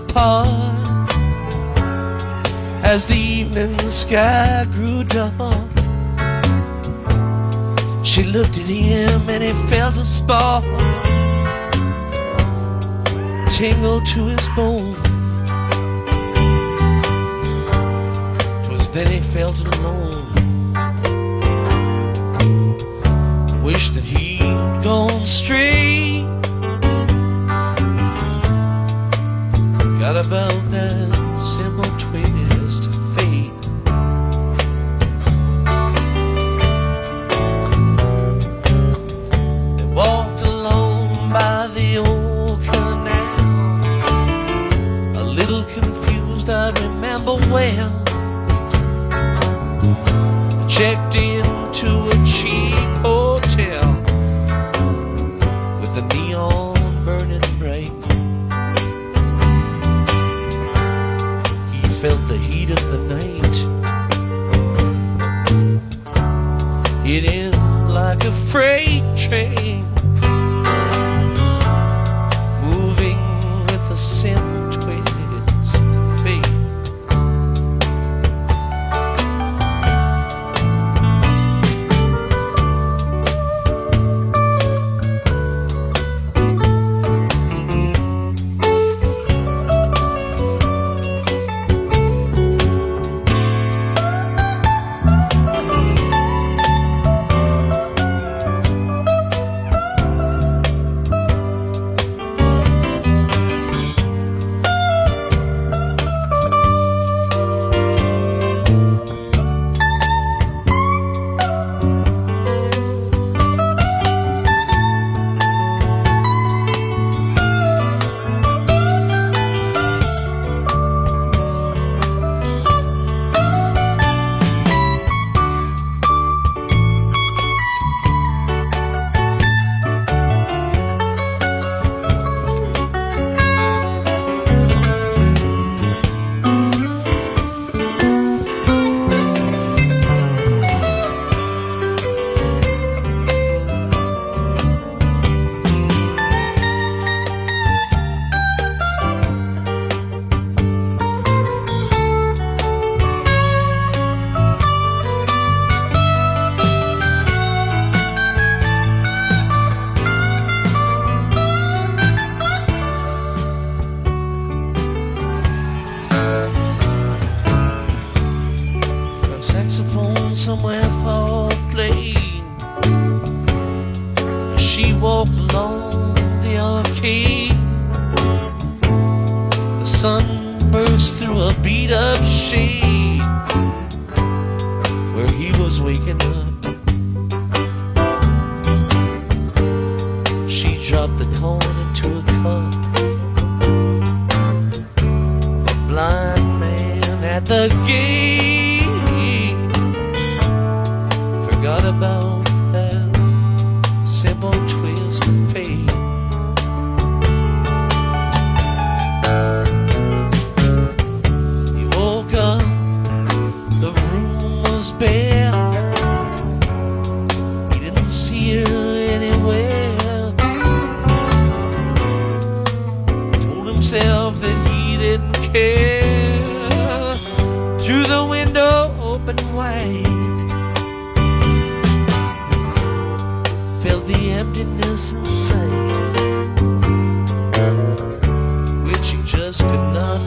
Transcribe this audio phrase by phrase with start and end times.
[0.00, 1.10] apart
[2.84, 5.70] as the evening sky grew dark.
[8.04, 10.64] She looked at him and he felt a spark
[13.50, 14.94] tingle to his bone.
[18.64, 20.24] Twas then he felt alone.
[23.62, 24.40] Wished that he'd
[24.82, 25.79] gone straight.
[33.14, 33.62] fate?
[39.78, 43.80] They walked alone by the old canal,
[45.16, 47.99] a little confused, I remember well.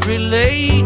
[0.06, 0.83] relate.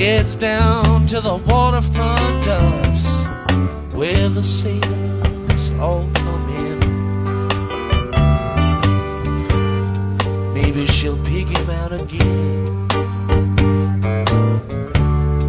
[0.00, 3.04] Heads down to the waterfront docks
[3.92, 6.78] where the sailors all come in.
[10.54, 12.88] Maybe she'll pick him out again.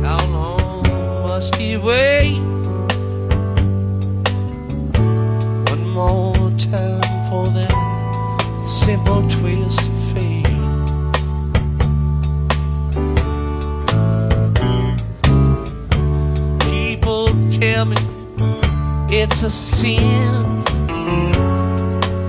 [0.04, 0.84] How long
[1.30, 2.42] must he wait?
[5.70, 7.74] One more time for that
[8.66, 9.81] simple twist.
[17.82, 17.98] tell me
[19.10, 20.64] it's a sin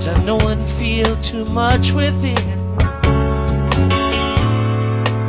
[0.00, 2.58] to know and feel too much within.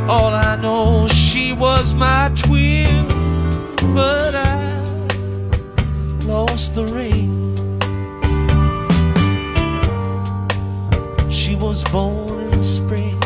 [0.08, 3.06] All I know, she was my twin,
[3.94, 4.80] but I
[6.24, 7.32] lost the ring.
[11.30, 13.22] She was born in the spring,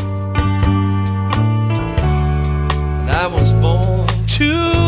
[3.00, 4.87] and I was born too.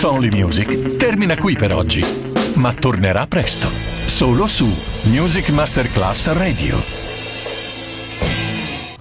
[0.00, 2.02] It's Only Music termina qui per oggi,
[2.54, 4.64] ma tornerà presto, solo su
[5.10, 7.09] Music Masterclass Radio.